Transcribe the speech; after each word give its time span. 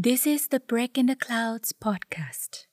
This 0.00 0.28
is 0.28 0.46
the 0.46 0.60
Break 0.60 0.96
in 0.96 1.06
the 1.06 1.16
Clouds 1.16 1.72
podcast. 1.72 2.66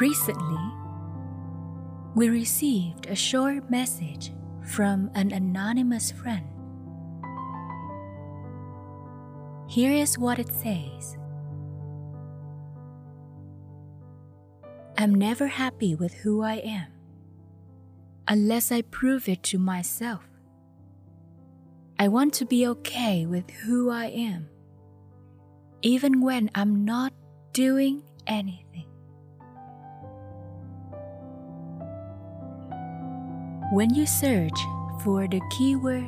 Recently, 0.00 0.72
we 2.16 2.30
received 2.30 3.06
a 3.06 3.14
short 3.14 3.70
message 3.70 4.32
from 4.66 5.08
an 5.14 5.30
anonymous 5.30 6.10
friend. 6.10 6.48
Here 9.68 9.92
is 9.92 10.18
what 10.18 10.40
it 10.40 10.52
says 10.52 11.16
I'm 14.96 15.14
never 15.14 15.46
happy 15.46 15.94
with 15.94 16.12
who 16.12 16.42
I 16.42 16.54
am 16.54 16.97
unless 18.28 18.70
I 18.70 18.82
prove 18.82 19.28
it 19.28 19.42
to 19.44 19.58
myself. 19.58 20.22
I 21.98 22.08
want 22.08 22.34
to 22.34 22.44
be 22.44 22.66
okay 22.66 23.24
with 23.24 23.50
who 23.50 23.90
I 23.90 24.06
am, 24.06 24.48
even 25.82 26.20
when 26.20 26.50
I'm 26.54 26.84
not 26.84 27.12
doing 27.52 28.02
anything. 28.26 28.84
When 33.72 33.94
you 33.94 34.06
search 34.06 34.58
for 35.02 35.26
the 35.26 35.40
keyword 35.50 36.06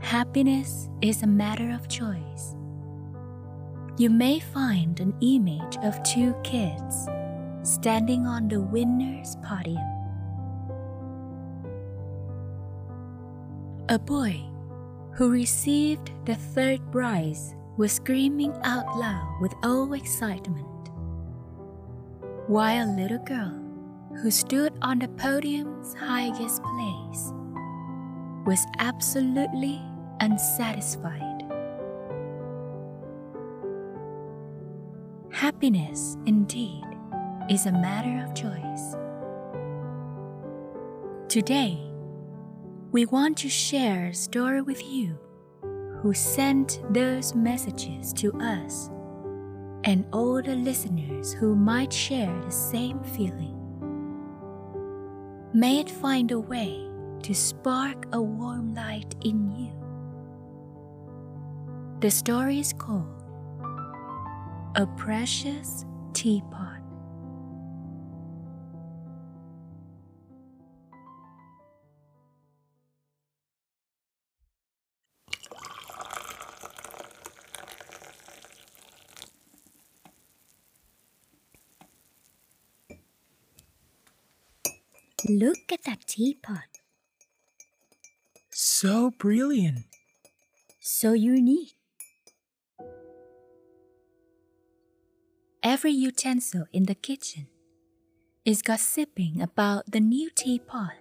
happiness 0.00 0.88
is 1.02 1.22
a 1.22 1.26
matter 1.26 1.70
of 1.70 1.88
choice, 1.88 2.56
you 3.98 4.08
may 4.10 4.40
find 4.40 4.98
an 5.00 5.14
image 5.20 5.76
of 5.82 6.02
two 6.02 6.34
kids 6.42 7.08
standing 7.62 8.26
on 8.26 8.48
the 8.48 8.60
winner's 8.60 9.36
podium. 9.44 9.97
A 13.90 13.98
boy 13.98 14.44
who 15.14 15.30
received 15.30 16.12
the 16.26 16.34
third 16.34 16.78
prize 16.92 17.54
was 17.78 17.92
screaming 17.92 18.52
out 18.62 18.98
loud 18.98 19.38
with 19.40 19.54
all 19.62 19.94
excitement, 19.94 20.90
while 22.48 22.84
a 22.86 22.96
little 23.00 23.24
girl 23.24 23.58
who 24.20 24.30
stood 24.30 24.74
on 24.82 24.98
the 24.98 25.08
podium's 25.08 25.94
highest 25.94 26.62
place 26.62 27.32
was 28.44 28.62
absolutely 28.78 29.80
unsatisfied. 30.20 31.44
Happiness, 35.30 36.18
indeed, 36.26 36.84
is 37.48 37.64
a 37.64 37.72
matter 37.72 38.22
of 38.22 38.34
choice. 38.34 38.96
Today, 41.30 41.87
we 42.90 43.04
want 43.04 43.36
to 43.36 43.50
share 43.50 44.06
a 44.06 44.14
story 44.14 44.62
with 44.62 44.82
you 44.82 45.18
who 46.00 46.14
sent 46.14 46.80
those 46.90 47.34
messages 47.34 48.14
to 48.14 48.32
us 48.40 48.88
and 49.84 50.06
all 50.10 50.42
the 50.42 50.54
listeners 50.54 51.34
who 51.34 51.54
might 51.54 51.92
share 51.92 52.34
the 52.44 52.50
same 52.50 52.98
feeling. 53.02 53.54
May 55.52 55.80
it 55.80 55.90
find 55.90 56.30
a 56.30 56.40
way 56.40 56.88
to 57.24 57.34
spark 57.34 58.06
a 58.12 58.22
warm 58.22 58.74
light 58.74 59.14
in 59.22 59.50
you. 59.50 59.72
The 62.00 62.10
story 62.10 62.58
is 62.58 62.72
called 62.72 63.22
A 64.76 64.86
Precious 64.96 65.84
Teapot. 66.14 66.67
Look 85.26 85.72
at 85.72 85.84
that 85.84 86.06
teapot. 86.06 86.78
So 88.50 89.10
brilliant. 89.10 89.86
So 90.80 91.12
unique. 91.12 91.74
Every 95.62 95.90
utensil 95.92 96.66
in 96.72 96.84
the 96.84 96.94
kitchen 96.94 97.48
is 98.44 98.62
gossiping 98.62 99.42
about 99.42 99.90
the 99.90 100.00
new 100.00 100.30
teapot 100.30 100.92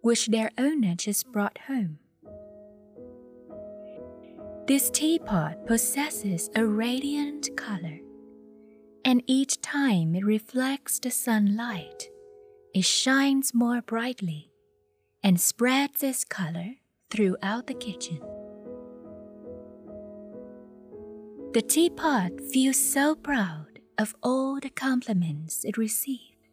which 0.00 0.26
their 0.26 0.50
owner 0.58 0.94
just 0.94 1.32
brought 1.32 1.58
home. 1.66 1.98
This 4.66 4.90
teapot 4.90 5.66
possesses 5.66 6.50
a 6.54 6.66
radiant 6.66 7.56
color, 7.56 8.00
and 9.04 9.22
each 9.26 9.60
time 9.60 10.14
it 10.14 10.24
reflects 10.24 10.98
the 10.98 11.10
sunlight, 11.10 12.08
it 12.74 12.84
shines 12.84 13.54
more 13.54 13.80
brightly 13.80 14.50
and 15.22 15.40
spreads 15.40 16.02
its 16.02 16.24
color 16.24 16.74
throughout 17.08 17.68
the 17.68 17.74
kitchen. 17.74 18.20
The 21.52 21.62
teapot 21.62 22.32
feels 22.52 22.80
so 22.80 23.14
proud 23.14 23.78
of 23.96 24.16
all 24.24 24.58
the 24.58 24.70
compliments 24.70 25.64
it 25.64 25.78
received. 25.78 26.48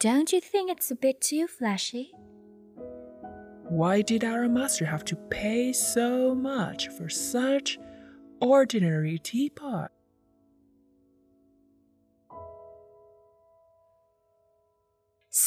Don't 0.00 0.32
you 0.32 0.40
think 0.40 0.68
it's 0.68 0.90
a 0.90 0.96
bit 0.96 1.20
too 1.20 1.46
flashy? 1.46 2.10
Why 3.68 4.02
did 4.02 4.24
our 4.24 4.48
master 4.48 4.84
have 4.84 5.04
to 5.04 5.16
pay 5.16 5.72
so 5.72 6.34
much 6.34 6.88
for 6.88 7.08
such 7.08 7.78
ordinary 8.40 9.20
teapot? 9.20 9.92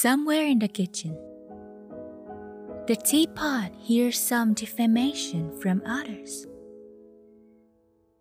Somewhere 0.01 0.45
in 0.45 0.59
the 0.59 0.67
kitchen, 0.67 1.17
the 2.85 2.97
teapot 2.97 3.71
hears 3.79 4.19
some 4.19 4.53
defamation 4.53 5.57
from 5.61 5.81
others. 5.85 6.45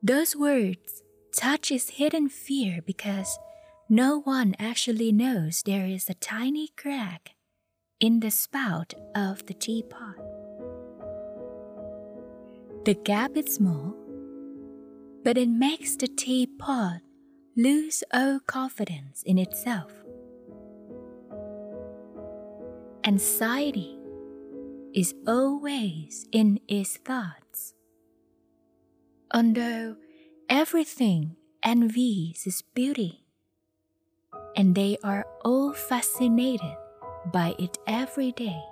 Those 0.00 0.36
words 0.36 1.02
touch 1.36 1.70
his 1.70 1.90
hidden 1.90 2.28
fear 2.28 2.80
because 2.86 3.40
no 3.88 4.20
one 4.20 4.54
actually 4.60 5.10
knows 5.10 5.62
there 5.62 5.84
is 5.86 6.08
a 6.08 6.14
tiny 6.14 6.68
crack 6.76 7.30
in 7.98 8.20
the 8.20 8.30
spout 8.30 8.94
of 9.16 9.44
the 9.46 9.54
teapot. 9.54 10.14
The 12.84 12.94
gap 12.94 13.36
is 13.36 13.56
small, 13.56 13.96
but 15.24 15.36
it 15.36 15.48
makes 15.48 15.96
the 15.96 16.06
teapot 16.06 17.00
lose 17.56 18.04
all 18.12 18.38
confidence 18.38 19.24
in 19.24 19.38
itself. 19.38 20.03
Anxiety 23.06 23.98
is 24.94 25.14
always 25.26 26.26
in 26.32 26.58
his 26.66 26.96
thoughts. 26.96 27.74
Although 29.34 29.96
everything 30.48 31.36
envies 31.62 32.46
its 32.46 32.62
beauty, 32.62 33.26
and 34.56 34.74
they 34.74 34.96
are 35.04 35.26
all 35.44 35.74
fascinated 35.74 36.76
by 37.30 37.54
it 37.58 37.76
every 37.86 38.32
day, 38.32 38.62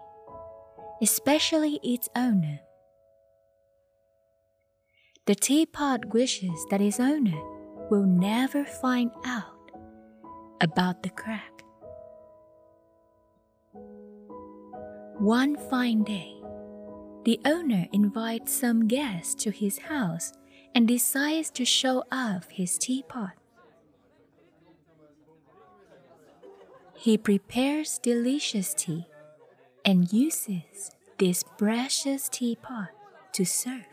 especially 1.02 1.78
its 1.82 2.08
owner. 2.16 2.60
The 5.26 5.34
teapot 5.34 6.14
wishes 6.14 6.64
that 6.70 6.80
its 6.80 6.98
owner 6.98 7.38
will 7.90 8.06
never 8.06 8.64
find 8.64 9.10
out 9.26 9.70
about 10.62 11.02
the 11.02 11.10
crack. 11.10 11.51
One 15.22 15.56
fine 15.56 16.02
day, 16.02 16.34
the 17.24 17.38
owner 17.44 17.86
invites 17.92 18.50
some 18.50 18.88
guests 18.88 19.36
to 19.44 19.52
his 19.52 19.78
house 19.78 20.32
and 20.74 20.88
decides 20.88 21.48
to 21.52 21.64
show 21.64 22.02
off 22.10 22.50
his 22.50 22.76
teapot. 22.76 23.30
He 26.96 27.16
prepares 27.16 28.00
delicious 28.02 28.74
tea 28.74 29.06
and 29.84 30.12
uses 30.12 30.90
this 31.18 31.44
precious 31.56 32.28
teapot 32.28 32.88
to 33.34 33.44
serve. 33.44 33.86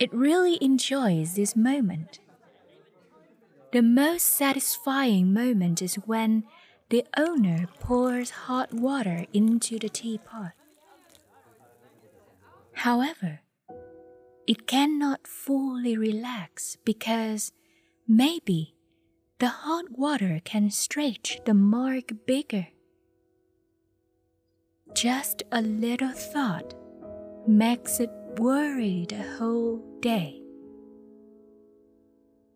It 0.00 0.12
really 0.12 0.58
enjoys 0.60 1.36
this 1.36 1.54
moment. 1.54 2.18
The 3.70 3.82
most 3.82 4.24
satisfying 4.24 5.32
moment 5.32 5.80
is 5.80 5.94
when 5.94 6.42
the 6.90 7.04
owner 7.16 7.66
pours 7.80 8.30
hot 8.30 8.72
water 8.72 9.26
into 9.32 9.78
the 9.78 9.90
teapot. 9.90 10.52
However, 12.72 13.40
it 14.46 14.66
cannot 14.66 15.26
fully 15.26 15.98
relax 15.98 16.78
because 16.84 17.52
maybe 18.06 18.74
the 19.38 19.48
hot 19.48 19.98
water 19.98 20.40
can 20.44 20.70
stretch 20.70 21.40
the 21.44 21.54
mark 21.54 22.12
bigger. 22.26 22.68
Just 24.94 25.42
a 25.52 25.60
little 25.60 26.12
thought 26.12 26.72
makes 27.46 28.00
it 28.00 28.10
worry 28.38 29.04
the 29.08 29.22
whole 29.36 29.82
day. 30.00 30.40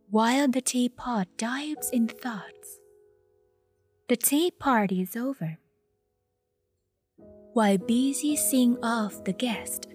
While 0.09 0.49
the 0.49 0.63
teapot 0.63 1.29
dives 1.37 1.91
in 1.91 2.09
thoughts, 2.09 2.79
the 4.13 4.17
tea 4.19 4.51
party 4.51 5.01
is 5.01 5.17
over. 5.17 5.57
While 7.55 7.79
busy 7.79 8.37
seeing 8.37 8.77
off 8.85 9.25
the 9.25 9.33
guest, 9.33 9.87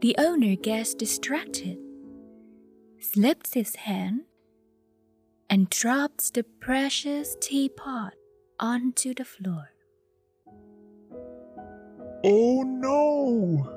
the 0.00 0.14
owner 0.16 0.54
gets 0.54 0.94
distracted, 0.94 1.76
slips 3.00 3.54
his 3.54 3.74
hand, 3.74 4.20
and 5.50 5.68
drops 5.68 6.30
the 6.30 6.44
precious 6.44 7.36
teapot 7.40 8.14
onto 8.60 9.12
the 9.12 9.24
floor. 9.24 9.70
Oh 12.22 12.62
no! 12.62 13.72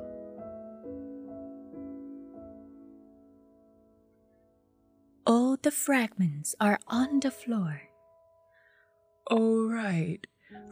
All 5.25 5.57
the 5.59 5.71
fragments 5.71 6.53
are 6.61 6.77
on 6.87 7.19
the 7.21 7.31
floor. 7.31 7.88
All 9.29 9.69
right. 9.69 10.25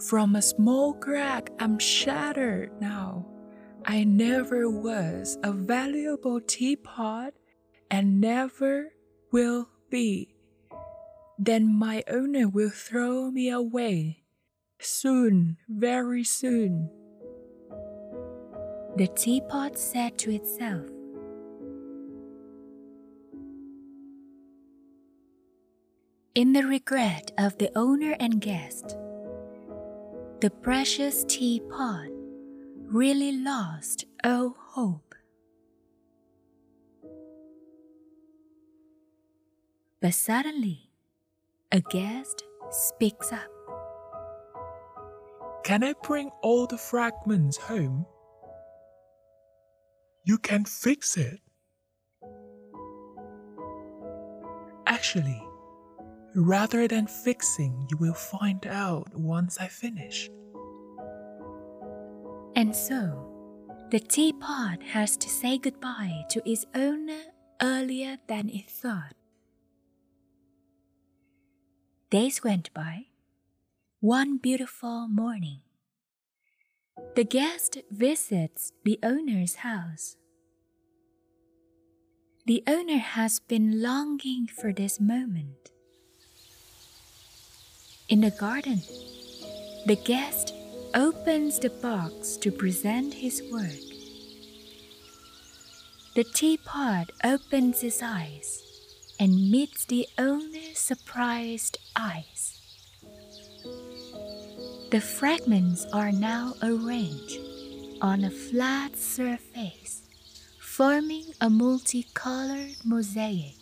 From 0.10 0.36
a 0.36 0.42
small 0.42 0.94
crack, 0.94 1.52
I'm 1.60 1.78
shattered 1.78 2.72
now. 2.82 3.28
I 3.86 4.04
never 4.04 4.70
was 4.70 5.38
a 5.44 5.52
valuable 5.52 6.42
teapot 6.42 7.34
and 7.92 8.20
never 8.20 8.94
will 9.32 9.70
be. 9.92 10.36
Then 11.38 11.78
my 11.78 12.04
owner 12.10 12.48
will 12.48 12.72
throw 12.72 13.30
me 13.30 13.50
away. 13.50 14.24
Soon, 14.80 15.58
very 15.70 16.24
soon. 16.24 16.90
The 18.96 19.08
teapot 19.16 19.78
said 19.78 20.18
to 20.20 20.34
itself. 20.34 20.97
In 26.38 26.54
the 26.54 26.68
regret 26.68 27.32
of 27.40 27.58
the 27.58 27.72
owner 27.76 28.16
and 28.20 28.40
guest, 28.40 28.96
the 30.40 30.52
precious 30.62 31.24
teapot 31.24 32.10
really 32.86 33.32
lost 33.32 34.06
all 34.24 34.56
hope. 34.56 35.16
But 40.00 40.14
suddenly, 40.14 40.92
a 41.72 41.82
guest 41.82 42.44
speaks 42.70 43.34
up. 43.34 43.50
Can 45.64 45.84
I 45.84 45.96
bring 46.04 46.30
all 46.44 46.68
the 46.68 46.78
fragments 46.78 47.58
home? 47.58 48.06
You 50.24 50.38
can 50.38 50.66
fix 50.66 51.18
it. 51.18 51.40
Actually, 54.86 55.42
rather 56.38 56.88
than 56.88 57.08
fixing, 57.08 57.88
you 57.90 57.98
will 57.98 58.14
find 58.14 58.66
out 58.68 59.10
once 59.16 59.58
I 59.60 59.68
finish. 59.68 60.30
And 62.56 62.76
so, 62.76 63.28
the 63.90 64.00
teapot 64.00 64.84
has 64.84 65.18
to 65.18 65.30
say 65.30 65.58
goodbye 65.58 66.26
to 66.30 66.42
its 66.50 66.66
owner 66.76 67.22
earlier 67.62 68.18
than 68.28 68.50
it 68.50 68.70
thought. 68.70 69.16
Days 72.12 72.44
went 72.44 72.74
by. 72.74 73.08
One 74.00 74.38
beautiful 74.38 75.08
morning, 75.08 75.62
the 77.16 77.24
guest 77.24 77.80
visits 77.90 78.72
the 78.86 79.00
owner's 79.02 79.56
house. 79.56 80.18
The 82.46 82.64
owner 82.68 83.00
has 83.00 83.40
been 83.40 83.82
longing 83.82 84.48
for 84.48 84.72
this 84.72 85.00
moment. 85.00 85.72
In 88.10 88.22
the 88.22 88.32
garden, 88.32 88.82
the 89.86 89.98
guest 89.98 90.54
opens 90.96 91.60
the 91.60 91.70
box 91.70 92.38
to 92.38 92.54
present 92.54 93.14
his 93.14 93.44
work. 93.52 93.84
The 96.16 96.24
teapot 96.24 97.12
opens 97.26 97.82
his 97.82 98.02
eyes 98.02 98.64
and 99.20 99.52
meets 99.52 99.84
the 99.84 100.08
owner's 100.18 100.80
surprised 100.80 101.80
eyes. 101.98 102.62
The 104.92 105.02
fragments 105.02 105.86
are 105.92 106.14
now 106.14 106.54
arranged 106.64 107.40
on 108.02 108.24
a 108.24 108.32
flat 108.32 108.96
surface, 108.96 110.04
forming 110.62 111.26
a 111.42 111.50
multicolored 111.50 112.78
mosaic. 112.86 113.56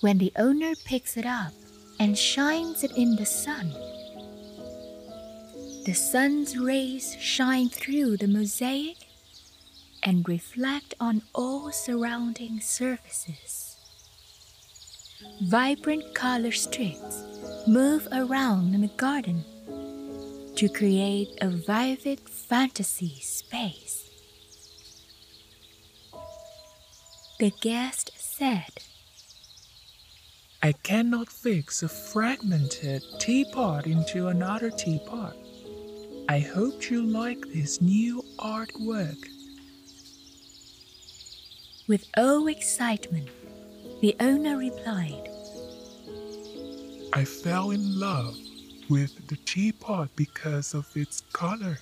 When 0.00 0.18
the 0.18 0.32
owner 0.36 0.74
picks 0.84 1.16
it 1.16 1.26
up 1.26 1.54
and 2.00 2.18
shines 2.18 2.82
it 2.82 2.90
in 2.96 3.14
the 3.14 3.26
sun, 3.26 3.72
the 5.84 5.92
sun's 5.92 6.58
rays 6.58 7.16
shine 7.20 7.68
through 7.68 8.16
the 8.16 8.26
mosaic 8.26 8.96
and 10.02 10.28
reflect 10.28 10.94
on 10.98 11.22
all 11.34 11.70
surrounding 11.70 12.60
surfaces. 12.60 13.76
Vibrant 15.42 16.14
color 16.14 16.52
streaks 16.52 17.22
move 17.66 18.08
around 18.12 18.74
in 18.74 18.80
the 18.80 18.88
garden 18.96 19.44
to 20.56 20.68
create 20.68 21.28
a 21.42 21.48
vivid 21.48 22.20
fantasy 22.28 23.20
space. 23.20 24.08
The 27.38 27.52
guest 27.60 28.10
said, 28.16 28.84
I 30.62 30.72
cannot 30.72 31.32
fix 31.32 31.82
a 31.82 31.88
fragmented 31.88 33.02
teapot 33.18 33.86
into 33.86 34.28
another 34.28 34.70
teapot. 34.70 35.34
I 36.28 36.40
hope 36.40 36.90
you 36.90 37.02
like 37.02 37.40
this 37.48 37.80
new 37.80 38.22
artwork. 38.38 39.16
With 41.88 42.04
all 42.14 42.46
excitement, 42.48 43.30
the 44.02 44.14
owner 44.20 44.58
replied, 44.58 45.30
I 47.14 47.24
fell 47.24 47.70
in 47.70 47.98
love 47.98 48.36
with 48.90 49.28
the 49.28 49.36
teapot 49.36 50.10
because 50.14 50.74
of 50.74 50.86
its 50.94 51.22
color, 51.32 51.78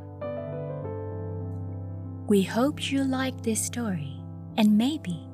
We 2.27 2.43
hope 2.43 2.91
you 2.91 3.05
like 3.05 3.41
this 3.43 3.65
story 3.65 4.17
and 4.57 4.77
maybe 4.77 5.29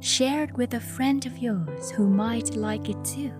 share 0.00 0.42
it 0.42 0.52
with 0.54 0.74
a 0.74 0.80
friend 0.80 1.24
of 1.26 1.38
yours 1.38 1.92
who 1.92 2.08
might 2.08 2.56
like 2.56 2.88
it 2.88 3.02
too. 3.04 3.32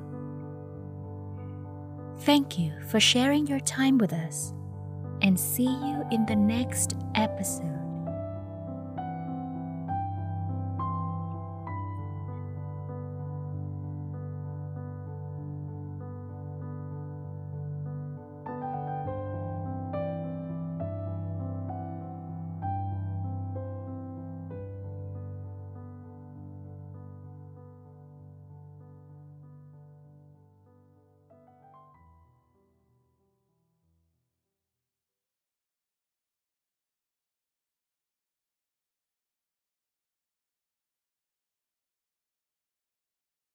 Thank 2.20 2.56
you 2.58 2.72
for 2.88 3.00
sharing 3.00 3.48
your 3.48 3.60
time 3.60 3.98
with 3.98 4.12
us 4.12 4.52
and 5.22 5.38
see 5.38 5.64
you 5.64 6.04
in 6.12 6.24
the 6.26 6.36
next 6.36 6.94
episode. 7.16 7.79